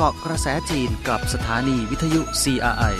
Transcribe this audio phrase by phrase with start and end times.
[0.00, 2.94] เกาะกระแสจีนกับสถานีวิทยุ CRI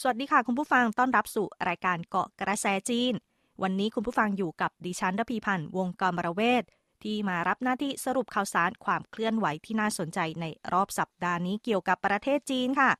[0.00, 3.12] สวัสดีค่ะคุณผู้ฟังต้อนรับสู่รายการเกาะกระแสจีน
[3.62, 6.62] วันนี้คุณผู้ฟังอยู่กับดิฉันรพีพันธ์วงกรมรเวท
[7.02, 12.90] ที่มารับหน้าที่สรุปข่าวสารความเคลื่อนไหวที่น่าสนใจในรอบสัปดาห์นี้เกี่ยวกับประเทศจีนค่ะ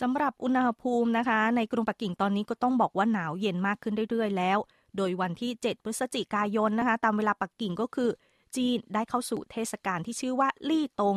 [0.00, 4.58] สำหรับอุณหภูมินะคะ ในกรุงปักกิ่งตอนนี้ก็ต้องบอกว่าหนาวเย็นมากขึ้นเรื่อยๆ แล้ว
[4.96, 8.10] โดยวันที่ 7 พฤศจิกายนนะคะ ตามเวลาปักกิ่งก็คือ
[8.56, 11.16] จีนได้เข้าสู่เทศกาลที่ชื่อว่าลี่ตง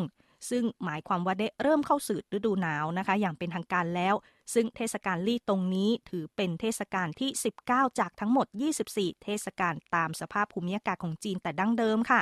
[0.50, 4.16] ซึ่งหมายความว่าได้เริ่มเข้าสู่ฤดูหนาวนะคะ อย่างเป็นทางการแล้ว
[4.54, 7.30] ซึ่งเทศกาลลี่ตงนี้ถือเป็นเทศกาลที่
[7.66, 8.48] 19 จากทั้งหมด
[8.86, 12.22] 24 เทศกาลตามสภาพภูมิอากาศของจีนแต่ดั้งเดิมค่ะ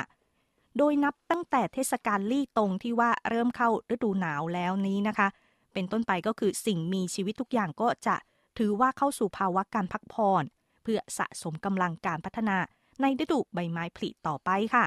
[0.78, 5.28] โดยนับตั้งแต่เทศกาลลี่ตงที่ว่าเริ่มเข้าฤดูหนาวแล้วนี้นะคะ
[5.72, 8.16] เป็นต้นไปก็คือสิ่งมีชีวิตทุกอย่างก็จะ
[8.58, 10.44] ถือว่าเข้าสู่ภาวะการพักผ่อน
[10.82, 12.56] เพื่อสะสมกำลังการพัฒนา
[13.00, 14.84] ในฤดูใบไม้ผลิต่อไปค่ะ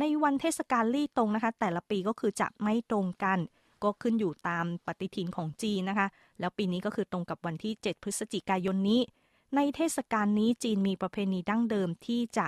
[0.00, 3.38] ในวันเทศกาลลี่ตรงนะคะ แต่ละปีก็คือจะไม่ตรงกัน
[3.82, 6.06] ก็ขึ้นอยู่ตามปฏิทินของจีนนะคะ
[6.40, 9.00] แล้วปีนี้ก็คือตรงกับวันที่ 7 พฤศจิกายนนี้
[9.56, 12.46] ในเทศกาลนี้จีนมีประเพณีดั้งเดิมที่จะ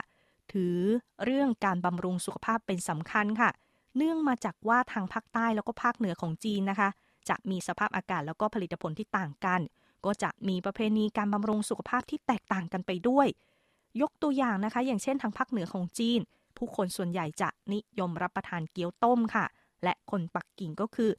[0.52, 0.76] ถือ
[1.24, 3.50] เรื่องการบำรุงสุขภาพเป็นสำคัญค่ะ
[3.96, 6.88] เนื่องมาจากว่าทางภาคใต้แล้วก็ภาคเหนือของจีนนะคะ
[7.28, 9.60] จะมีสภาพอากาศแล้วก็ผลิตผลที่ต่างกัน
[10.04, 13.26] ก็จะมีประเพณีการบำรุงสุขภาพที่แตกต่างกันไปด้วย
[14.00, 16.20] ยกตัวอย่างนะคะ อย่างเช่นทางภาคเหนือของจีน
[16.58, 19.46] ผู้คนส่วนใหญ่จะนิยมรับประทานเกี๊ยวต้มค่ะ
[19.84, 21.10] และคนปักกิ่งก็คือ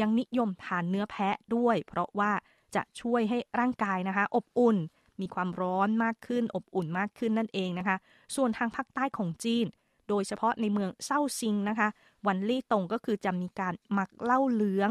[0.00, 2.32] ยังนิยมทานเนื้อแพะด้วย เพราะว่า
[2.74, 4.76] จะช่วยให้ร่างกายนะคะ อบอุ่น
[5.20, 7.96] มีความร้อนมากขึ้น อบอุ่นมากขึ้นนั่นเองนะคะ
[8.36, 9.66] ส่วนทางภาคใต้ของจีน
[10.08, 11.88] โดยเฉพาะในเมืองเซาซิงนะคะ
[12.26, 14.90] วันลี่ตงก็คือจะมีการหมักเหล้าเหลือง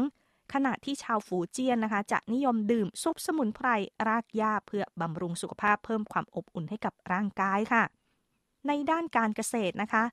[0.52, 3.68] ขณะที่ชาวฝูเจียนนะคะ จะนิยมดื่มซุปสมุนไพร
[4.08, 7.82] รากหญ้าเพื่อบำรุงสุขภาพเพิ่มความอบอุ่นให้กับร่างกายค่ะ
[8.68, 10.04] ในด้านการเกษตรนะคะ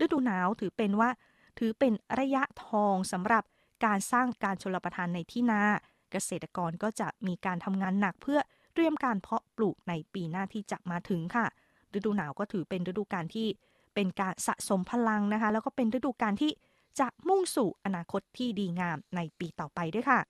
[0.00, 1.10] ฤดูหนาวถือเป็นว่า
[1.58, 3.44] ถือเป็นระยะทองสำหรับ
[3.84, 5.62] การสร้างการชลประทานในที่นา
[6.10, 8.40] เกษตรกรก็จะมีการทำงานหนักเพื่อ
[8.74, 11.46] เตรียมการเพาะปลูกในปีหน้าที่จะมาถึงค่ะ
[11.94, 13.48] ฤดูหนาวก็ถือเป็นฤดูการที่
[13.94, 16.52] เป็นการสะสมพลังนะคะ แล้วก็เป็นฤดูการที่
[17.00, 20.20] จะมุ่งสู่อนาคตที่ดีงามในปีต่อไปด้วยค่ะ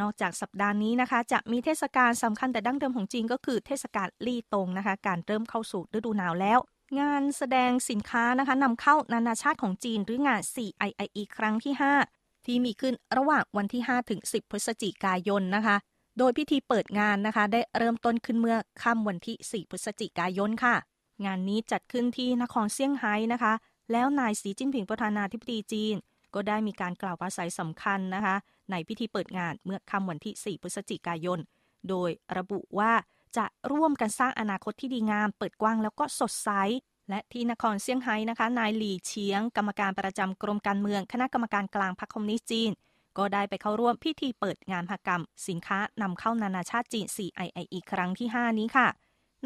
[0.00, 6.58] นอกจากสัปดาห์นี้นะคะ จะมีเทศกาลสำคัญแต่ดั้งเดิมของจีนก็คือเทศกาลลี่ตงนะคะ การเริ่มเข้าสู่ฤดูหนาวแล้ว
[7.00, 11.74] งานแสดงสินค้านะคะนำเข้านานาชาติของจีนหรืองาน CIIE ครั้งที่
[12.10, 15.76] 5 ที่มีขึ้นระหว่างวันที่ 5 ถึง 10 พฤศจิกายนนะคะ
[16.18, 20.76] โดยพิธีเปิดงานนะคะ ได้เริ่มต้นขึ้นเมื่อค่ำวันที่ 4 พฤศจิกายนค่ะ
[21.26, 23.52] งานนี้จัดขึ้นที่นครเซี่ยงไฮ้นะคะ
[23.92, 25.94] แล้วนายสีจิ้นผิงประธานาธิบดีจีน
[26.34, 28.36] ก็ได้มีการกล่าวปราศัยสำคัญนะคะ
[28.70, 31.38] ในพิธีเปิดงานเมื่อค่ำวันที่ 4 พฤศจิกายน
[31.88, 32.92] โดยระบุว่า
[33.36, 36.50] จะร่วมกันสร้างอนาคตที่ดีงาม เปิดกว้างแล้วก็สดใส
[37.10, 42.70] และที่นครเซี่ยงไฮ้นะคะ นายหลี่เฉียง กรรมการประจำกรมการเมือง คณะกรรมการกลางพรรคคอมมิวนิสต์จีน
[43.18, 48.88] ก็ได้ไปเข้าร่วมพิธีเปิดงานมหกรรม สินค้านำเข้านานาชาติจีน CIIE ครั้งที่ 5 นี้ค่ะ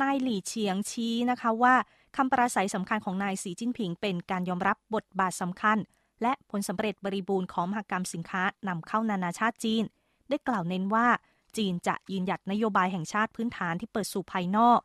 [0.02, 1.74] นายหลี่เฉียงชี้นะคะว่า
[2.16, 5.78] คำปราศัยสำคัญของนายสีจิ้นผิง เป็นการยอมรับบทบาทสำคัญ
[6.22, 9.84] และผลสำเร็จบริบูรณ์ของมหกรรมสินค้านำเข้านานาชาติจีน
[10.28, 11.06] ได้กล่าวเน้นว่า
[11.56, 14.78] จีนจะยืนหยัดนโยบายแห่งชาติพื้นฐานที่เปิดสู่ภายนอก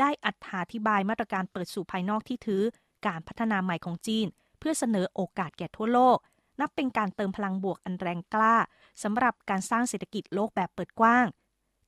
[0.00, 0.32] ได้อั
[0.72, 2.62] ธิบายมาตรการเปิดสู่ภายนอกที่ถือ
[3.06, 4.26] การพัฒนาใหม่ของจีน
[4.58, 6.18] เพื่อเสนอโอกาสแก่ทั่วโลก
[6.60, 8.56] นับเป็นการเติมพลังบวกอันแรงกล้า
[9.02, 11.26] สำหรับการสร้างเศรษฐกิจโลกแบบเปิดกว้าง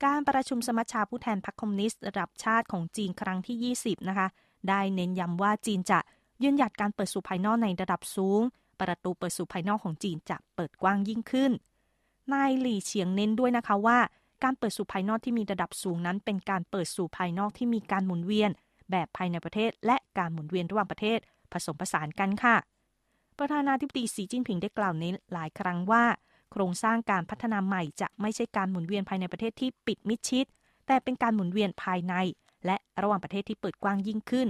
[0.04, 4.28] การประชุมสมัชชาผู้แทนพรรคคอมมิวนิสต์ระดับชาติของจีนครั้งที่ 20 นะคะ
[4.68, 5.98] ได้เน้นย้ำว่าจีนจะ
[6.42, 8.40] ยืนหยัดการเปิดสู่ภายนอกในระดับสูง
[8.80, 11.52] ประตูเปิดสู่ภายนอกของจีนจะเปิดกว้างยิ่งขึ้น
[12.32, 13.98] นายหลี่เฉียงเน้นด้วยนะคะว่า
[14.46, 18.50] การเปิดสู่ภายนอกที่มีระดับสูงนั้น เป็นการเปิดสู่ภายนอกที่มีการหมุนเวียน
[18.90, 21.18] แบบภายในประเทศ และการหมุนเวียนระหว่างประเทศ
[21.52, 22.56] ผสมผสานกันค่ะ
[23.38, 26.04] ประธานาธิบดีสีจิ้นผิงได้กล่าวเน้นหลายครั้งว่า
[26.52, 30.46] โครงสร้างการพัฒนาใหม่จะไม่ใช่การหมุนเวียนภายในประเทศที่ปิดมิดชิด
[30.86, 32.14] แต่เป็นการหมุนเวียนภายใน
[32.66, 34.48] และระหว่างประเทศที่เปิดกว้างยิ่งขึ้น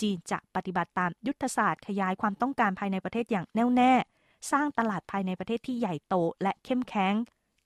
[0.00, 3.92] จีนจะปฏิบัติตามยุทธศาสตร์ขยายความต้องการภายในประเทศอย่างแน่วแน่
[4.52, 7.14] สร้างตลาดภายในประเทศที่ใหญ่โตและเข้มแข็ง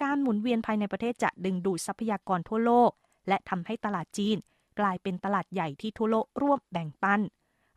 [0.03, 2.91] การหมุนเวียนภายในประเทศจะดึงดูดทรัพยากรทั่วโลก
[3.29, 4.37] และทำให้ตลาดจีน
[4.81, 7.21] กลายเป็นตลาดใหญ่ที่ทั่วโลกร่วมแบ่งปัน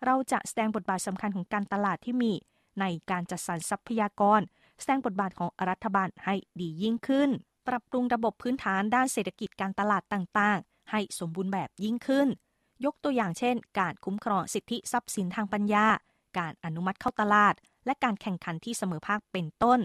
[0.05, 2.31] เราจะแสดงบทบาทสำคัญของการตลาดที่มี
[2.79, 4.41] ในการจัดสรรทรัพยากร
[4.79, 7.29] แสดงบทบาทของรัฐบาลให้ดียิ่งขึ้น
[7.67, 12.27] ปรับปรุงระบบพื้นฐานด้านเศรษฐกิจการตลาดต่างๆ ให้สมบูรณ์แบบยิ่งขึ้น
[12.85, 15.85] ยกตัวอย่างเช่น การคุ้มครองสิทธิทรัพย์สินทางปัญญา
[16.37, 17.53] การอนุมัติเข้าตลาด
[17.85, 19.79] และการแข่งขันที่เสมอภาคเป็นต้น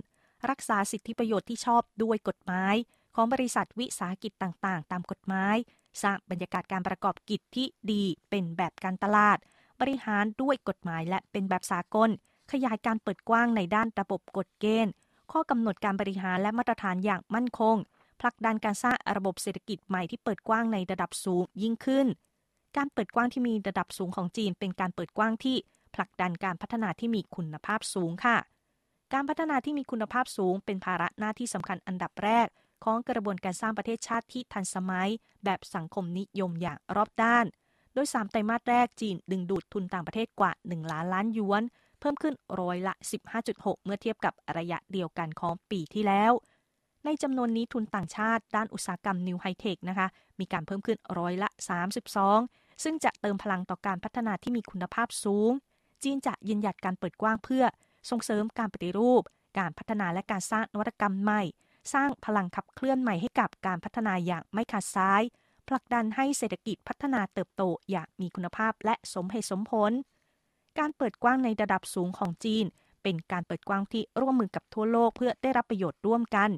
[0.51, 2.75] รักษาสิทธิประโยชน์ที่ชอบด้วยกฎหมาย
[3.15, 5.57] ของบริษัทวิสาหกิจต่างๆ ตามกฎหมาย
[6.03, 9.39] สร้างบรรยากาศการประกอบกิจที่ดีเป็นแบบการตลาด
[9.81, 12.11] บริหารด้วยกฎหมายและเป็นแบบสากล
[12.53, 14.93] ขยายการเปิดกว้างในด้านระบบกฎเกณฑ์
[15.33, 17.77] ข้อกำหนดการบริหารและมาตรฐานอย่างมั่นคง
[18.21, 22.07] ผลักดันการสร้างระบบเศรษฐกิจใหม่ที่เปิดกว้างในระดับสูงยิ่งขึ้น
[22.77, 25.57] การเปิดกว้างที่มีระดับสูงของจีน เป็นการเปิดกว้างที่
[25.95, 28.37] ผลักดันการพัฒนาที่มีคุณภาพสูงค่ะ
[29.13, 32.49] การพัฒนาที่มีคุณภาพสูง เป็นภาระหน้าที่สำคัญอันดับแรก
[32.85, 35.09] ของกระบวนการสร้างประเทศชาติที่ทันสมัย
[35.45, 37.47] แบบสังคมนิยมอย่างรอบด้าน
[37.95, 41.63] โดย 3 ไตรมาสแรกจีนดึงดูดทุนต่างประเทศกว่า 1 ล้านล้านหยวน
[42.01, 42.95] เพิ่มขึ้นร้อยละ
[43.39, 46.33] 15.6 เมื่อเทียบกับระยะเดียวกันของปีที่แล้ว
[47.05, 50.09] ในจำนวนนี้ทุนต่างชาติ ด้านอุตสาหกรรมนิวไฮเทคนะคะ
[50.41, 51.49] มีการเพิ่มขึ้นร้อยละ
[52.17, 55.51] 32 ซึ่งจะเติมพลังต่อการพัฒนาที่มีคุณภาพสูง
[56.03, 57.65] จีนจะยืนหยัดการเปิดกว้างเพื่อ
[58.11, 59.23] ส่งเสริมการปฏิรูป
[59.59, 61.43] การพัฒนาและการสร้างนวัตกรรมใหม่
[61.93, 65.23] สร้างพลังขับเคลื่อนใหม่ให้กับการพัฒนาอย่างไม่ขาดซ้าย
[65.69, 69.93] ผลักดันให้เศรษฐกิจพัฒนาเติบโตอย่างมีคุณภาพและสมเหตุสมผล
[70.79, 72.65] การเปิดกว้างในระดับสูงของจีน
[73.03, 76.51] เป็นการเปิดกว้างที่ร่วมมือกับทั่วโลกเพื่อได้รับประโยชน์ร่วมกัน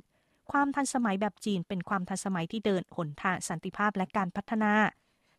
[0.50, 4.72] ความทันสมัยแบบจีนเป็นความทันสมัยที่เดินหนทางสันติภาพและการพัฒนา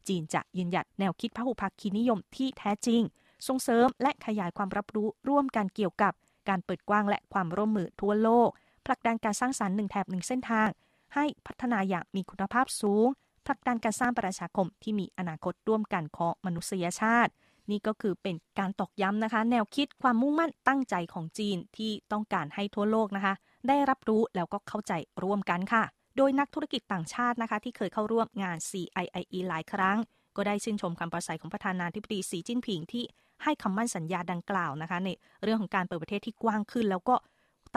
[0.08, 3.02] จีนจะยืนหยัดแนวคิดพหุภาคีนิยมที่แท้จริง
[3.48, 6.14] ส่งเสริมและขยายความรับรู้ร่วมกันเกี่ยวกับ
[6.50, 8.50] การเปิดกว้างและความร่วมมือทั่วโลก
[8.86, 10.68] ผลักดันการสร้างสารรค์หนึ่งแถบหนึ่งเส้นทาง
[11.16, 13.08] ให้พัฒนาอย่างมีคุณภาพสูง
[13.46, 17.32] ผลักดันการสร้างประชาคมที่มีอนาคตร่วมกันของมนุษยชาติ
[17.72, 23.34] นี่ก็คือเป็นการตอกย้ำนะคะ แนวคิดความมุ่งมั่นตั้งใจของจีนที่ต้องการให้ทั่วโลกนะคะ
[23.68, 24.94] ได้รับรู้แล้วก็เข้าใจ
[25.24, 25.84] ร่วมกันค่ะ
[26.18, 29.98] โดยนักธุรกิจต่างชาตินะคะ ที่เคยเข้าร่วมงาน CIIE หลายครั้ง
[30.36, 33.04] ก็ได้ชื่นชมคำปราศัยของประธานาธิบดีสีจิ้นผิงที่
[33.44, 35.10] ให้คำมั่นสัญญาดังกล่าวนะคะใน
[35.44, 37.16] เรื่องของการเปิดประเทศที่กว้างขึ้น แล้วก็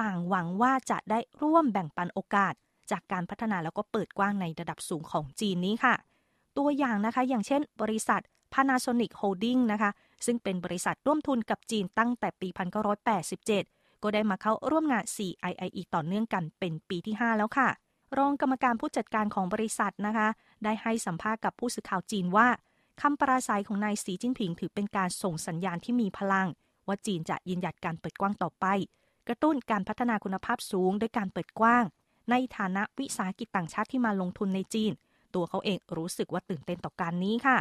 [0.00, 2.55] ต่างหวังว่าจะได้ร่วมแบ่งปันโอกาส
[2.90, 5.94] จากการพัฒนาแล้วก็เปิดกว้างในระดับสูงของจีนนี้ค่ะ
[6.58, 8.20] ตัวอย่างนะคะอย่างเช่น บริษัท
[8.52, 9.90] Panasonic Holding นะคะ
[10.26, 12.49] ซึ่งเป็นบริษัทร่วมทุนกับจีนตั้งแต่ปี
[13.26, 17.69] 1987 ก็ได้มาเข้าร่วมงาน CIIE ต่อเนื่องกันเป็นปีที่ 5 แล้วค่ะ
[18.19, 20.28] รองกรรมการผู้จัดการของบริษัทนะคะ
[20.64, 22.49] ได้ให้สัมภาษณ์กับผู้สื่อข่าวจีนว่า
[23.00, 26.49] คำปราศัยของนายสีจิ้นผิงถือเป็นการส่งสัญญาณที่มีพลัง
[26.87, 28.67] ว่าจีนจะยืนหยัดการเปิดกว้างต่อไป
[29.29, 31.85] กระตุ้นการพัฒนาคุณภาพสูงด้วยการเปิดกว้าง
[32.31, 34.93] ในฐานะวิสาหกิจต่างชาติที่มาลงทุนในจีน
[35.35, 37.58] ตัวเขาเองรู้สึกว่าตื่นเต้นต่อการนี้ค่ะ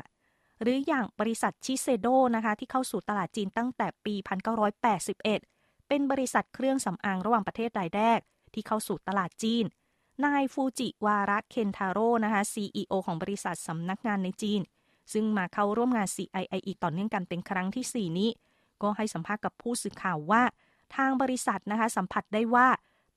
[0.61, 4.15] หรืออย่างบริษัทชิเซโดนะคะที่เข้าสู่ตลาดจีนตั้งแต่ปี
[4.81, 8.19] 1981 เป็นบริษัทเครื่องสำอางระหว่างประเทศรายแรก
[8.53, 9.65] ที่เข้าสู่ตลาดจีน
[10.25, 14.61] นายฟูจิวาระเคนทาโร่นะคะ CEO ของบริษัทสำนักงานในจีน
[15.13, 18.29] ซึ่งมาเข้าร่วมงาน CIIE ต่อเนื่องกันเป็นครั้งที่ 4 นี้
[18.81, 20.43] ก็ให้สัมภาษณ์กับผู้สื่อข่าวว่า
[20.95, 22.67] ทางบริษัทนะคะสัมผัสได้ว่า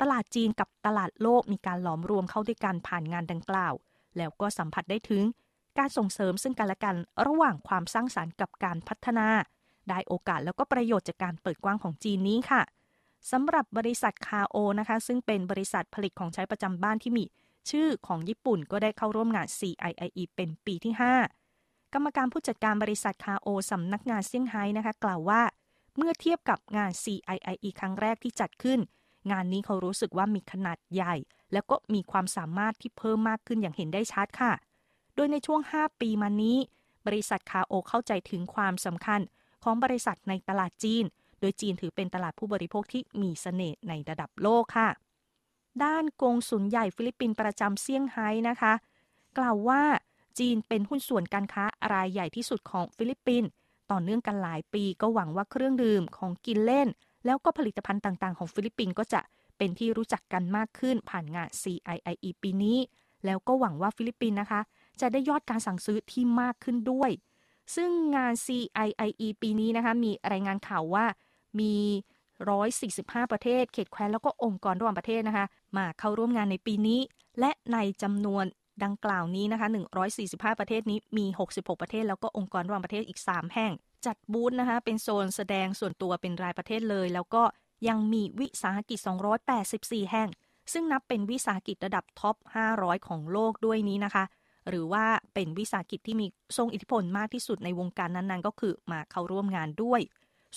[0.00, 3.74] ตลาดจีนกับตลาดโลกมีการหลอมรวมเข้าด้วยกันผ่านงานดังกล่าว
[4.16, 5.22] แล้วก็สัมผัสได้ถึง
[5.78, 6.96] การส่งเสริมซึ่งกันและกัน
[7.26, 9.28] ระหว่างความสร้างสารรค์กับการพัฒนา
[9.88, 12.62] ได้โอกาสแล้วก็ประโยชน์จากการเปิดกว้างของจีนนี้ค่ะ
[13.30, 17.24] สำหรับบริษัทคาโอนะคะซึ่งเป็นบริษัทผลิตของใช้ประจำบ้านที่มี
[17.70, 21.45] ชื่อของญี่ปุ่นก็ได้เข้าร่วมงาน CIIE เป็นปีที่ 5
[21.98, 25.43] กรรมการผู้จัดการบริษัทคาโอสำนักงานเซี่ยงไฮ้นะคะ กล่าวว่า
[25.96, 28.81] เมื่อเทียบกับงาน CIIE ครั้งแรกที่จัดขึ้น
[29.31, 31.14] งานนี้เขารู้สึกว่ามีขนาดใหญ่
[31.52, 34.52] แล้วก็มีความสามารถที่เพิ่มมากขึ้นอย่างเห็นได้ชัดค่ะ
[35.14, 36.56] โดยในช่วง 5 ปีมานี้
[37.06, 39.20] บริษัทคาโอเข้าใจถึงความสำคัญ
[39.62, 41.05] ของบริษัทในตลาดจีน
[41.41, 44.88] โดยจีนถือเป็นตลาดผู้บริโภคที่มีเสน่ห์ในระดับโลกค่ะ
[45.84, 48.72] ด้านกงสุลใหญ่ฟิลิปปินส์ประจำเซี่ยงไฮ้นะคะ
[49.38, 49.82] กล่าวว่า
[50.38, 53.48] จีนเป็นหุ้นส่วนการค้ารายใหญ่ที่สุดของฟิลิปปินส์
[53.90, 56.88] ต่อเนื่องกันหลายปีก็หวังว่าเครื่องดื่มของกินเล่น
[57.24, 59.20] แล้วก็ผลิตภัณฑ์ต่างๆ ของฟิลิปปินส์ก็จะ
[59.56, 62.78] เป็นที่รู้จักกันมากขึ้นผ่านงาน CIIE ปีนี้
[63.24, 64.60] แล้วก็หวังว่าฟิลิปปินส์นะคะ
[65.00, 67.10] จะได้ยอดการสั่งซื้อที่มากขึ้นด้วย
[67.76, 71.05] ซึ่งงาน CIIE ปีนี้นะคะมีรายงานข่าวว่า
[71.60, 71.74] มี
[72.52, 77.00] 145 ประเทศ เขตแคว้นแล้วก็องค์กรระหว่างประเทศนะคะ มาเข้าร่วมงานในปีนี้
[77.40, 78.44] และในจำนวน
[78.84, 79.68] ดังกล่าวนี้นะคะ
[80.52, 83.72] 145 ประเทศนี้มี 66 ประเทศ แล้วก็องค์กรระหว่างประเทศอีก 3 แห่ง
[84.06, 87.42] จัดบูธนะคะ เป็นโซนแสดงส่วนตัวเป็นรายประเทศเลย แล้วก็
[87.88, 88.98] ยังมีวิสาหกิจ
[89.54, 90.28] 284 แห่ง
[90.72, 92.36] ซึ่งนับเป็นวิสาหกิจระดับท็อป
[92.72, 94.24] 500 ของโลกด้วยนี้นะคะ
[94.68, 95.04] หรือว่า
[95.34, 100.00] เป็นวิสาหกิจที่มีทรงอิทธิพลมากที่สุดในวงการนั้นๆ ก็คือมาเข้าร่วมงานด้วย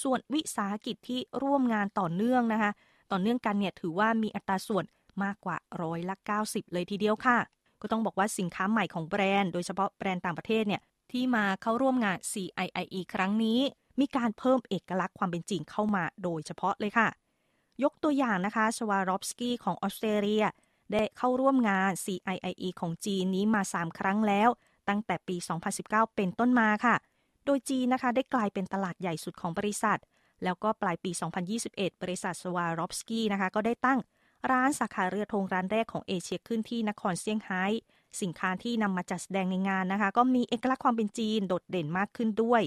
[0.03, 2.71] ส่วนวิสาหกิจที่ร่วมงานต่อเนื่องนะคะ
[3.11, 4.85] ต่อเนื่องกันเนี่ยถือว่ามีอัตราส่วน
[5.23, 7.37] มากกว่าร้อยละ 90 เลยทีเดียวค่ะ
[7.81, 10.81] ก็ต้องบอกว่าสินค้าใหม่ของแบรนด์ โดยเฉพาะแบรนด์ต่างประเทศเนี่ย
[11.11, 13.59] ที่มาเข้าร่วมงาน CIIE ครั้งนี้
[13.99, 17.07] มีการเพิ่มเอกลักษณ์ความเป็นจริงเข้ามาโดยเฉพาะเลยค่ะ
[17.83, 20.45] ยกตัวอย่างนะคะชวารอฟสกี้ของออสเตรเลีย
[20.91, 24.49] ได้เข้าร่วมงาน CIIE ของจีนนี้มา 3 ครั้งแล้ว
[24.89, 25.35] ตั้งแต่ปี
[25.75, 26.95] 2019 เป็นต้นมาค่ะ
[27.45, 29.99] โดยจีนนะคะได้กลายเป็นตลาดใหญ่สุดของบริษัท
[30.43, 31.11] แล้วก็ปลายปี
[31.55, 33.99] 2021 บริษัทสวารอฟสกี้นะคะก็ได้ตั้ง
[34.51, 37.63] ร้านสาขาเรือธงร้านแรกของเอเชียขึ้นที่นครเซี่ยงไฮ้
[38.21, 42.61] สินค้าที่นำมาจัดแสดงในงานนะคะ ก็มีเอกลักษณ์ความเป็นจีนโดดเด่นมากขึ้นด้วย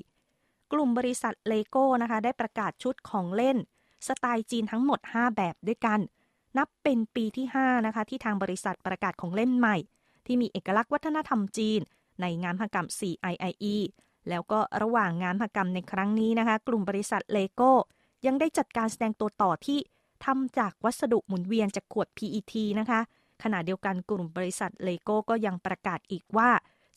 [0.73, 3.57] กลุ่มบริษัทเลโก้นะคะ ได้ประกาศชุดของเล่น
[4.07, 6.01] สไตล์จีนทั้งหมด 5 แบบด้วยกัน
[6.59, 9.77] นับเป็นปีที่ 5 นะคะ ที่ทางบริษัทประกาศของเล่นใหม่
[10.27, 11.81] ที่มีเอกลักษณ์วัฒนธรรมจีน
[12.21, 13.77] ในงานพกรรม CIIE
[14.29, 17.73] แล้วก็ระหว่างงานพกรรมในครั้งนี้นะคะ กลุ่มบริษัทเลโก้
[18.27, 19.79] ยังได้จัดการแสดงตัวต่อที่
[20.25, 23.01] ทำจากวัสดุหมุนเวียนจากขวด PET นะคะ
[23.43, 26.51] ขณะเดียวกันกลุ่มบริษัทเลโก้ก็ยังประกาศอีกว่า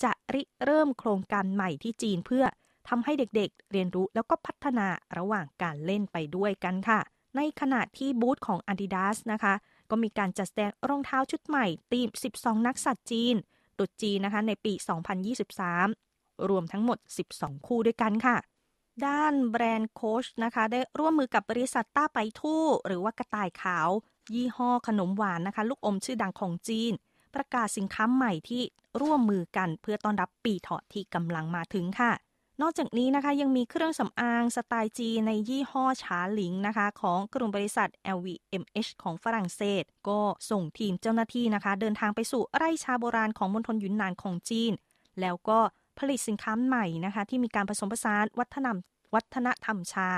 [0.04, 2.46] จะริเริ่มโครงการใหม่ที่จีนเพื่อ
[2.90, 7.00] ทำให้เด็กๆ เรียนรู้แล้วก็พัฒนาระหว่างการเล่นไปด้วยกันค่ะ
[7.36, 9.54] ในขณะที่บูธของ Adidas นะคะ
[9.90, 13.36] ก็มีการจัดแสดงรองเท้าชุดใหม่ทีม 12 นักสัตว์จีน
[13.80, 14.74] ตุดจีนนะคะในปี
[15.62, 16.98] 2023 รวมทั้งหมด
[17.32, 18.36] 12 คู่ด้วยกันค่ะ
[19.06, 23.90] ด้านแบรนด์โคชนะคะ ได้ร่วมมือกับบริษัทต้าไปทู่ หรือว่ากระต่ายขาว
[24.34, 26.92] ยี่ห้อขนมหวานนะคะ ลูกอมชื่อดังของจีน
[27.36, 28.64] ประกาศสินค้าใหม่ที่
[29.02, 32.12] ร่วมมือกันเพื่อต้อนรับปีเถาะที่กำลังมาถึงค่ะ
[32.62, 44.72] นอกจากนี้นะคะยังมีเครื่องสำอางสไตล์จีนในยี่ห้อชาหลิงนะคะ ของกลุ่มบริษัท LVMH ของฝรั่งเศส ก็ส่งทีมเจ้าหน้าที่นะคะ เดินทางไปสู่ไร่ชาโบราณของมณฑลยุนนานของจีน
[45.22, 45.60] แล้วก็
[46.00, 48.78] ผลิตสินค้าใหม่นะคะ ที่มีการผสมผสานวัฒนธรรม
[49.16, 50.10] วัฒนธรรมชา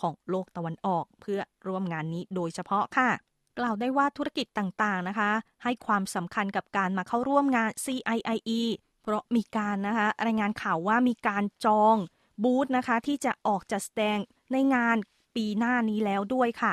[0.00, 3.08] ของโลกตะวันออกเพื่อร่วมงานนี้โดยเฉพาะค่ะ
[3.58, 5.30] กล่าวได้ว่าธุรกิจต่างๆนะคะ
[5.62, 8.60] ให้ความสำคัญกับการมาเข้าร่วมงาน CIIE
[9.02, 11.96] เพราะมีการนะคะรายงานข่าวว่ามีการจอง
[12.44, 14.18] บูธนะคะ ที่จะออกจัดแสดง
[14.52, 14.96] ในงาน
[15.36, 16.72] ปีหน้านี้แล้วด้วยค่ะ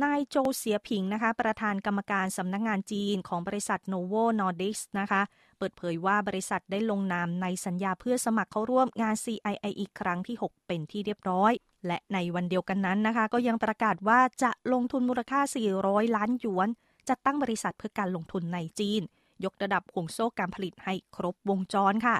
[0.00, 5.22] นายโจเสียผิงนะคะ ประธานกรรมการสำนักงงานจีนของบริษัท Novo Nordisk นะคะ
[5.58, 11.52] เปิดเผยว่าบริษัทได้ลงนามในสัญญาเพื่อสมัครเข้าร่วมงาน CII อีกครั้งที่ 6 เป็นที่เรียบร้อย
[11.86, 15.40] และในวันเดียวกันนั้นนะคะ ก็ยังประกาศว่าจะลงทุนมูลค่า
[15.78, 16.68] 400 ล้านหยวน
[17.08, 19.02] จัดตั้งบริษัทเพื่อการลงทุนในจีน
[19.44, 22.16] ยกระดับห่วงโซ่การผลิตให้ครบวงจรค่ะ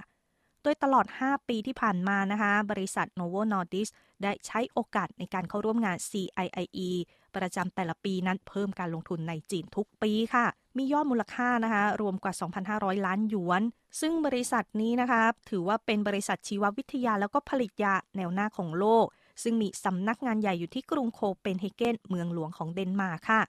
[0.63, 3.91] โดยตลอด 5 ปีที่ผ่านมานะคะ บริษัท Novo Nordisk
[4.23, 6.91] ได้ใช้โอกาสในการเข้าร่วมงาน CIIE
[7.37, 10.47] ประจำแต่ละปีนั้นเพิ่มการลงทุนในจีนทุกปีค่ะ
[10.77, 12.35] มียอดมูลค่านะคะรวมกว่า
[12.69, 13.63] 2,500 ล้านหยวน
[14.01, 19.07] ซึ่งบริษัทนี้นะคะถือว่าเป็นบริษัทชีววิทยาแล้วก็ผลิตยาแนวหน้าของโลก
[19.43, 23.43] ซึ่งมีสำนักงานใหญ่อยู่ที่กรุงโคเปนเฮเกนเมืองหลวงของเดนมาร์กค่ะ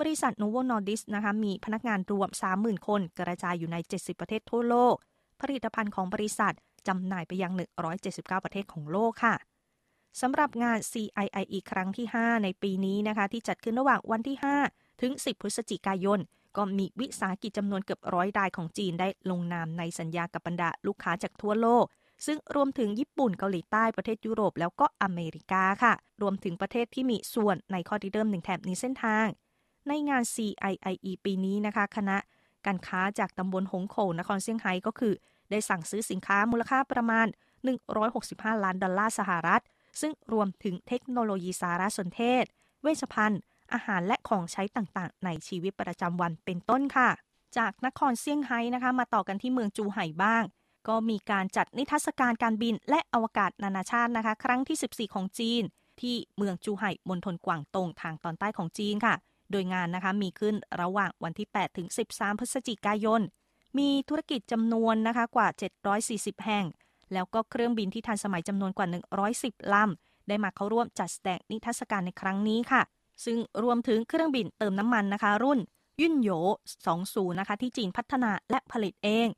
[0.00, 4.94] บริษัท Novo Nordisk นะคะมีพนักงานรวม 30,000 คนกระจายอยู่ใน 70 ประเทศทั่วโลก
[5.40, 6.54] ผลิตภัณฑ์ของบริษัท
[6.88, 7.52] จำหน่ายไปยัง
[7.98, 9.34] 179 ประเทศของโลกค่ะ
[10.20, 14.36] สำหรับงาน CIIE ครั้งที่ 5 ในปีนี้นะคะ ที่จัดขึ้นระหว่างวันที่
[14.68, 16.20] 5 ถึง 10 พฤศจิกายน
[16.56, 21.84] ก็มีวิสาหกิจจำนวนเกือบร้อยรายของจีนได้ลงนามในสัญญากับบรรดาลูกค้าจากทั่วโลก
[22.26, 29.26] ซึ่งรวมถึงญี่ปุ่นเกาหลีใต้ประเทศยุโรปแล้วก็อเมริกาค่ะ รวมถึงประเทศที่มีส่วนในข้อที่เริ่มหนึ่งแถบนี้เส้นทาง
[29.88, 32.16] ในงาน CIIE ปีนี้นะคะ คณะ
[32.66, 35.12] การค้าจากตำบลหงโขงนครเซี่ยงไฮ้ก็คือ
[35.50, 37.26] ได้สั่งซื้อสินค้ามูลค่าประมาณ
[37.94, 39.62] 165 ล้านดอลลาร์สหรัฐ
[40.00, 42.44] ซึ่งรวมถึงเทคโนโลยีสารสนเทศ
[42.82, 43.40] เวชภัณฑ์
[43.72, 47.10] อาหารและของใช้ต่างๆ ในชีวิตประจำวันเป็นต้นค่ะ
[47.56, 50.42] จากนครเซี่ยงไฮ้นะคะ มาต่อกันที่เมืองจูไห่บ้าง
[50.88, 55.62] ก็มีการจัดนิทรรศการการบินและอวกาศนานาชาตินะคะ ครั้งที่ 14 ของจีน
[56.00, 59.14] ที่เมืองจูไห่มณฑลกวางตงทางตอนใต้ของจีนค่ะ
[59.50, 63.20] โดยงานนะคะมีขึ้นระหว่างวันที่ 8 ถึง 13 พฤศจิกายน
[63.78, 65.48] มีธุรกิจจำนวนนะคะกว่า
[65.96, 66.64] 740 แห่ง
[67.12, 68.86] แล้วก็เครื่องบินที่ทันสมัยจำนวนกว่า
[69.30, 72.82] 110ลำได้มาเข้าร่วมจัดแสดงนิทรรศการในครั้งนี้ค่ะ
[73.24, 75.58] ซึ่งรวมถึงเครื่องบินเติมน้ำมันนะคะ รุ่น
[76.00, 76.30] ยุ่นโย
[76.84, 79.28] 20 นะคะ ที่จีนพัฒนาและผลิตเอง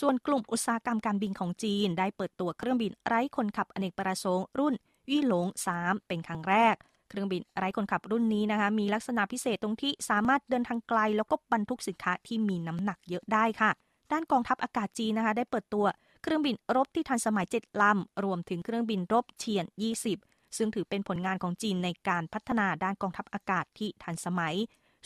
[0.00, 4.74] ส่วนกลุ่มอุตสาหกรรมการบินของจีน ได้เปิดตัวเครื่องบินไร้คนขับอเนกประสงค์รุ่น
[5.10, 5.46] ยี่หลง
[5.76, 6.74] 3 เป็นครั้งแรก
[7.08, 13.70] เครื่องบินไร้คนขับรุ่นนี้นะคะ มีลักษณะพิเศษตรงที่สามารถเดินทางไกล แล้วก็บรรทุกสินค้าที่มีน้ำหนักเยอะได้ค่ะ
[14.12, 15.84] ด้านกองทัพอากาศจีนนะคะ ได้เปิดตัว
[16.22, 19.66] เครื่องบินรบที่ทันสมัย 7 ลำ รวมถึงเครื่องบินรบเฉียน
[20.10, 24.56] 20 ซึ่งถือเป็นผลงานของจีนในการพัฒนาด้านกองทัพอากาศที่ทันสมัย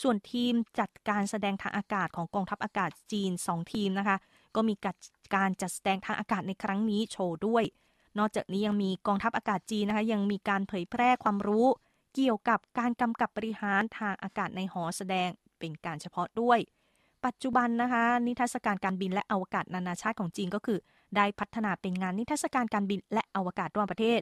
[0.03, 4.17] ส่วนทีมจัดการแสดงทางอากาศของกองทัพอากาศจีน 2 ทีมนะคะ
[4.55, 4.75] ก็มี
[5.35, 7.63] การจัดแสดงทางอากาศในครั้งนี้โชว์ด้วย
[8.19, 11.67] นอกจากนี้ยังมีกองทัพอากาศจีนนะคะ ยังมีการเผยแพร่ความรู้
[12.15, 15.29] เกี่ยวกับการกำกับบริหารทางอากาศในหอแสดง
[15.59, 16.59] เป็นการเฉพาะด้วย
[17.25, 20.79] ปัจจุบันนะคะ นิทรรศการการบินและอวกาศนานาชาติของจีนก็คือ
[21.15, 24.21] ได้พัฒนาเป็นงานนิทรรศการการบินและอวกาศระหว่างประเทศ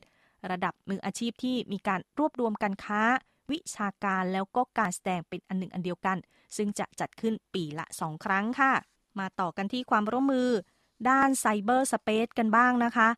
[0.51, 3.01] ระดับมืออาชีพที่มีการรวบรวมการค้า
[3.51, 6.17] วิชาการแล้วก็การแสดงเป็นอันหนึ่งอันเดียวกัน
[6.57, 8.73] ซึ่งจะจัดขึ้นปีละสองครั้งค่ะ
[9.19, 10.49] มาต่อกันที่ความร่วมมือ
[11.09, 13.09] ด้านไซเบอร์สเปซกันบ้างนะคะ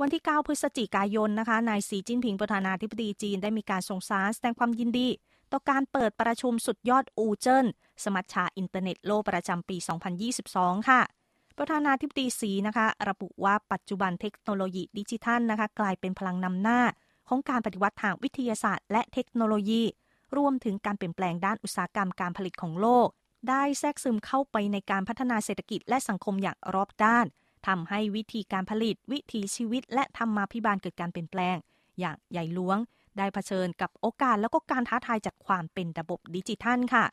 [0.00, 5.08] วันที่ 9 พฤศจิกายนนะคะ นายสีจิ้นผิงประธานาธิบดีจีนได้มีการส่งสารแสดงความยินดี
[5.52, 7.66] ต่อการเปิดประชุมสุดยอดอูเจิ้น
[8.04, 9.76] สมัชชาอินเทอร์เน็ตโลกประจำปี
[10.32, 11.00] 2022 ค่ะ
[11.58, 16.80] ประธานาธิบดีสีนะคะระบุว่าปัจจุบันเทคโนโลยีดิจิทัลนะคะกลายเป็นพลังนำหน้า
[17.28, 19.82] ของการปฏิวัติทางวิทยาศาสตร์ และเทคโนโลยี
[20.36, 23.08] รวมถึงการเปลี่ยนแปลงด้านอุตสาหกรรมการผลิตของโลก
[23.48, 27.26] ได้แทรกซึมเข้าไปในการพัฒนาเศรษฐกิจและสังคมอย่างรอบด้าน
[27.66, 31.56] ทำให้วิธีการผลิต วิถีชีวิต และธรรมาภิบาลเกิดการเปลี่ยนแปลง
[32.00, 32.78] อย่างใหญ่หลวง
[33.18, 37.04] ได้เผชิญกับโอกาสแล้วก็การท้าทายจากความเป็นระบบดิจิทัลค่ะ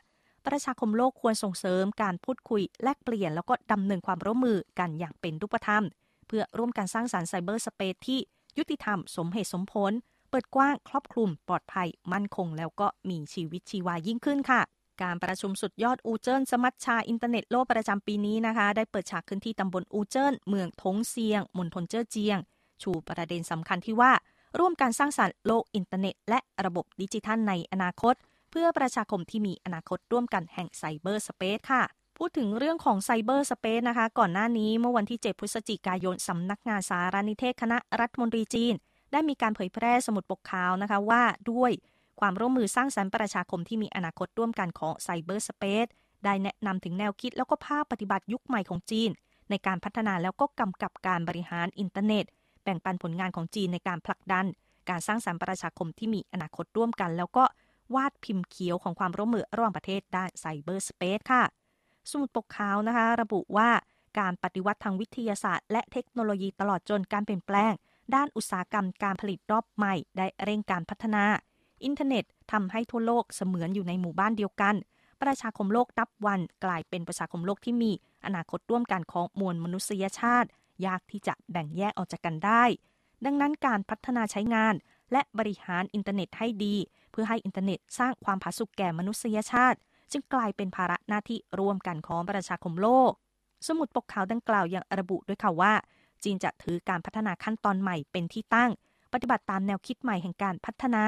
[0.48, 5.84] ประชาคมโลกควรส่งเสริมการพูดคุย แลกเปลี่ยนแล้วก็ดำเนินความร่วมมือกันอย่างเป็นรูปธรรม
[6.28, 8.20] เพื่อร่วมกันสร้างสรรค์ไซเบอร์สเปซที่
[8.58, 9.92] ยุติธรรม สมเหตุสมผล
[10.30, 14.62] เปิดกว้างครอบคลุม ปลอดภัย มั่นคง แล้วก็มีชีวิตชีวายิ่งขึ้นค่ะ
[15.04, 22.40] การประชุมสุดยอดอูเจินสมัชชาอินเทอร์เน็ตโลกประจำปีนี้นะคะ ได้เปิดฉากขึ้นที่ตำบลอูเจินเมืองทงเซียงมณฑลเจ้อเจียง
[22.82, 24.12] ชูประเด็นสำคัญที่ว่า
[24.60, 28.16] ร่วมการสร้างสรรค์โลกอินเทอร์เน็ต และระบบดิจิทัลในอนาคต
[28.51, 31.84] เพื่อประชาคมที่มีอนาคตร่วมกันแห่งไซเบอร์สเปซค่ะ
[32.17, 38.74] พูดถึงเรื่องของไซเบอร์สเปซนะคะ ก่อนหน้านี้เมื่อวันที่ 7 พฤศจิกายน สำนักงานสารนิเทศคณะรัฐมนตรีจีน
[39.12, 41.72] ได้มีการเผยแพร่สมุดปกขาวนะคะว่าด้วย
[42.20, 45.88] ความร่วมมือสร้างสรรค์ประชาคมที่มีอนาคตร่วมกันของไซเบอร์สเปซ
[46.25, 49.10] ได้แนะนำถึงแนวคิดแล้วก็ภาคปฏิบัติยุคใหม่ของจีน
[49.50, 52.25] ในการพัฒนาแล้วก็กำกับการบริหารอินเทอร์เน็ต
[52.63, 54.46] แบ่งปันผลงานของจีนในการผลักดัน
[54.89, 57.43] การสร้างสรรค์ประชาคมที่มีอนาคตร่วมกัน แล้วก็
[57.96, 61.44] วาดพิมพ์เขียวของความร่วมมือระหว่างประเทศด้านไซเบอร์สเปซค่ะ
[62.12, 63.70] สมุดปกขาวนะคะ ระบุว่า
[64.20, 67.74] การปฏิวัติทางวิทยาศาสตร์ และเทคโนโลยีตลอดจนการเปลี่ยนแปลง
[68.16, 71.24] ด้านอุตสาหกรรมการผลิตรอบใหม่ ได้เร่งการพัฒนา
[71.84, 74.76] อินเทอร์เน็ตทำให้ทั่วโลกเสมือนอยู่ในหมู่บ้านเดียวกัน
[75.22, 77.92] ประชาคมโลกนับวันกลายเป็นประชาคมโลกที่มี
[78.26, 80.50] อนาคตร่วมกันของมวลมนุษยชาติ
[80.86, 82.64] ยากที่จะแบ่งแยกออกจากกันได้
[83.26, 84.74] ดังนั้นการพัฒนาใช้งาน
[85.12, 86.75] และบริหารอินเทอร์เน็ตให้ดี
[87.12, 89.77] เพื่อให้อินเทอร์เน็ตสร้างความผาสุกแก่มนุษยชาติ
[90.12, 93.12] จึงกลายเป็นภาระหน้าที่ร่วมกันของประชาคมโลก
[93.68, 95.74] สมุดปกขาวดังกล่าวยังระบุด้วยค่ะว่า
[96.24, 98.72] จีนจะถือการพัฒนาขั้นตอนใหม่เป็นที่ตั้ง
[99.14, 101.03] ปฏิบัติตามแนวคิดใหม่แห่งการพัฒนา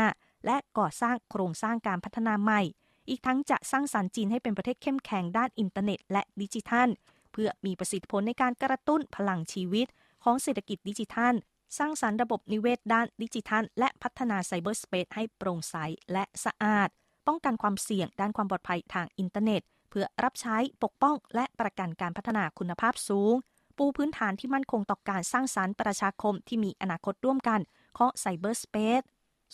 [0.45, 2.61] และก่อสร้างโครงสร้างการพัฒนาใหม่
[3.09, 6.89] อีกทั้งจะสร้างสรรค์จีนให้เป็นประเทศเข้มแข็งด้านอินเทอร์เน็ต และดิจิทัล
[7.31, 9.87] เพื่อมีประสิทธิผลในการกระตุ้นพลังชีวิต
[10.23, 11.33] ของเศรษฐกิจดิจิทัล
[11.77, 15.75] สร้างสรรค์ระบบนิเวศด้านดิจิทัล และพัฒนาไซเบอร์สเปซให้โปร่งใส
[16.11, 16.89] และสะอาด
[17.27, 23.33] ป้องกันความเสี่ยงด้านความปลอดภัยทางอินเทอร์เน็ต เพื่อรับใช้ปกป้อง และประกันการพัฒนาคุณภาพสูง
[23.77, 27.59] ปูพื้นฐานที่มั่นคงต่อการสร้างสรรค์ประชาคมที่มีอนาคตร่วมกัน
[27.97, 29.01] ของไซเบอร์สเปซ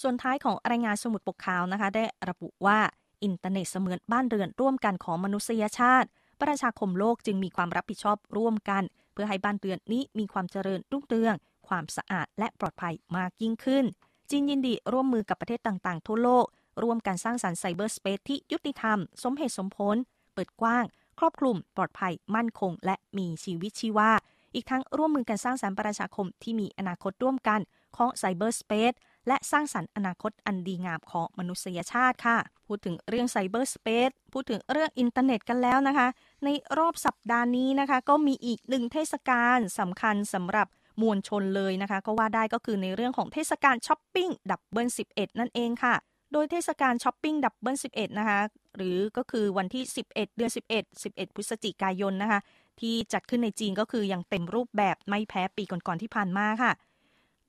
[0.02, 2.80] ส่วนท้ายของรายงานสมุดปกขาวนะคะ ได้ระบุว่า
[3.24, 6.08] อินเทอร์เน็ตเสมือนบ้านเรือนร่วมกันของมนุษยชาติ
[6.42, 11.36] ประชาคมโลกจึงมีความรับผิดชอบร่วมกัน เพื่อให้บ้านเรือนนี้มีความเจริญรุ่งเรือง
[11.70, 13.86] ความสะอาดและปลอดภัยมากยิ่งขึ้น
[14.30, 16.46] จีนยินดีร่วมมือกับประเทศต่างๆ ทั่วโลก
[16.84, 19.96] ร่วมกันสร้างสรรค์ไซเบอร์สเปซที่ยุติธรรม สมเหตุสมผล
[20.34, 20.84] เปิดกว้าง
[21.20, 24.12] ครอบคลุม ปลอดภัย มั่นคง และมีชีวิตชีวา
[24.54, 27.60] อีกทั้งร่วมมือกันสร้างสรรค์ประชาคมที่มีอนาคตร่วมกัน
[27.98, 28.94] ของไซเบอร์สเปซ
[29.28, 36.08] และสร้างสรรค์อนาคตอันดีงามของมนุษยชาติค่ะ พูดถึงเรื่องไซเบอร์สเปซพูดถึงเรื่องอินเทอร์เน็ตกันแล้วนะคะ
[36.44, 40.68] ในรอบสัปดาห์นี้นะคะ ก็มีอีกหนึ่งเทศกาลสำคัญสำหรับ
[41.02, 45.96] มวลชนเลยนะคะ ก็ว่าได้ก็คือในเรื่องของเทศกาลช้อปปิ้ง double 11 นั่นเองค่ะ
[46.34, 48.40] โดยเทศกาลช้อปปิ้ง double 11 นะคะ
[48.76, 52.40] หรือก็คือวันที่ 11 เดือน 11 11 พฤศจิกายนนะคะ
[52.80, 56.72] ที่จัดขึ้นในจีนก็คือยังเต็มรูปแบบไม่แพ้ปีก่อนๆที่ผ่านมาค่ะ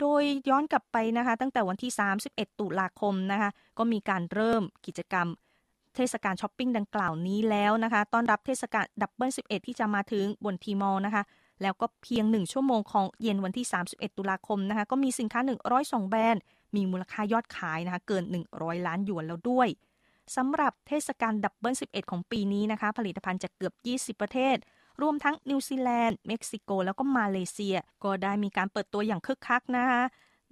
[0.01, 1.93] โดยย้อนกลับไปนะคะ ตั้งแต่วันที่
[2.27, 5.27] 31 ตุลาคมนะคะ ก็มีการเริ่มกิจกรรม
[5.97, 11.23] เทศกาลช้อปปิ้งดังกล่าวนี้แล้วนะคะ ต้อนรับเทศกาล double 11 ที่จะมาถึงบน Tmall นะคะ
[11.63, 15.41] แล้วก็เพียง 1 ชั่วโมงของเย็นวันที่ 31 ตุลาคมนะคะก็มีสินค้า
[15.77, 16.43] 102 แบรนด์
[16.77, 19.69] มีมูลค่ายอดขายนะคะเกิน 100 ล้านหยวนแล้วด้วย
[20.37, 23.75] สำหรับเทศกาล double 11 ของปีนี้นะคะ ผลิตภัณฑ์จากเกือบ
[24.17, 24.57] 20 ประเทศ
[25.03, 30.03] รวมทั้งนิวซีแลนด์ เม็กซิโก แล้วก็มาเลเซีย ก็ได้มีการเปิดตัวอย่างคึกคักนะคะ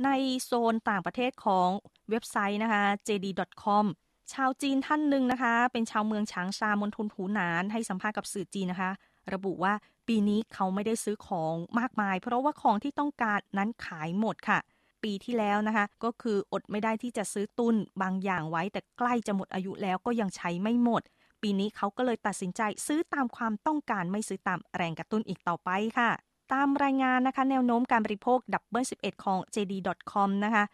[0.05, 0.09] ใน
[0.45, 1.69] โซนต่างประเทศของ
[2.11, 3.85] เว็บไซต์นะคะ jd.com
[4.33, 8.91] ชาวจีนท่านหนึ่งนะคะ เป็นชาวเมืองฉางซามณฑลหูหนานให้สัมภาษณ์กับสื่อจีนนะคะ
[9.35, 9.75] ระบุว่า
[10.09, 14.59] ปีนี้เขาไม่ได้ซื้อของมากมาย เพราะว่าของที่ต้องการนั้นขายหมดค่ะ
[15.03, 21.03] ปีที่แล้วนะคะ ก็คืออดไม่ได้ที่จะซื้อตุนบางอย่างไว้ แต่ใกล้จะหมดอายุแล้วก็ยังใช้ไม่หมด
[21.43, 26.11] ปีนี้เขาก็เลยตัดสินใจซื้อตามความต้องการไม่ซื้อตามแรงกระตุ้นอีกต่อไปค่ะ
[26.53, 30.65] ตามรายงานนะคะ แนวโน้มการบริโภคดับเบิล11 ของ JD.com นะคะ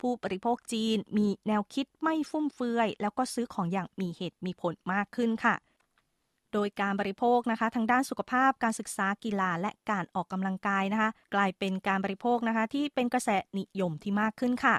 [0.00, 5.54] ผู้บริโภคจีนมีแนวคิดไม่ฟุ่มเฟือย แล้วก็ซื้อของอย่างมีเหตุมีผลมากขึ้นค่ะ
[6.52, 14.76] โดยการบริโภคนะคะ ทางด้านสุขภาพการศึกษากีฬาและการออกกำลังกายนะคะ กลายเป็นการบริโภคนะคะ ที่เป็นกระแสนิยมที่มากขึ้นค่ะ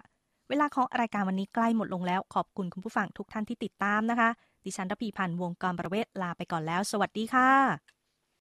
[0.49, 4.29] เวลาของรายการวันนี้ใกล้หมดลงแล้ว ขอบคุณคุณผู้ฟังทุกท่านที่ติดตามนะคะ
[4.65, 7.98] ดิฉันรพีพันธ์วงกรประเวศลาไปก่อนแล้ว สวัสดีค่ะ